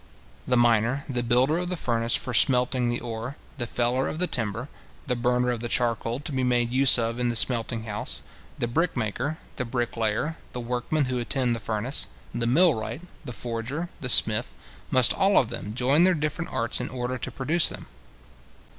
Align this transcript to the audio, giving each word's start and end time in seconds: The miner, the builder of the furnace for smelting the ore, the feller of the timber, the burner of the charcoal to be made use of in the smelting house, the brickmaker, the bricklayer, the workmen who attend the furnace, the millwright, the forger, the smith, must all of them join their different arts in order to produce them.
The 0.47 0.57
miner, 0.57 1.03
the 1.07 1.21
builder 1.21 1.59
of 1.59 1.67
the 1.67 1.77
furnace 1.77 2.15
for 2.15 2.33
smelting 2.33 2.89
the 2.89 2.99
ore, 2.99 3.37
the 3.59 3.67
feller 3.67 4.07
of 4.07 4.17
the 4.17 4.25
timber, 4.25 4.67
the 5.05 5.15
burner 5.15 5.51
of 5.51 5.59
the 5.59 5.69
charcoal 5.69 6.19
to 6.21 6.31
be 6.31 6.43
made 6.43 6.73
use 6.73 6.97
of 6.97 7.19
in 7.19 7.29
the 7.29 7.35
smelting 7.35 7.83
house, 7.83 8.23
the 8.57 8.65
brickmaker, 8.67 9.37
the 9.57 9.63
bricklayer, 9.63 10.37
the 10.53 10.59
workmen 10.59 11.05
who 11.05 11.19
attend 11.19 11.55
the 11.55 11.59
furnace, 11.59 12.07
the 12.33 12.47
millwright, 12.47 13.01
the 13.25 13.31
forger, 13.31 13.89
the 13.99 14.09
smith, 14.09 14.55
must 14.89 15.13
all 15.13 15.37
of 15.37 15.49
them 15.49 15.75
join 15.75 16.03
their 16.03 16.15
different 16.15 16.51
arts 16.51 16.81
in 16.81 16.89
order 16.89 17.19
to 17.19 17.29
produce 17.29 17.69
them. 17.69 17.85